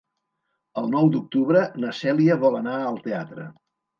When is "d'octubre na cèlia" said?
1.15-2.39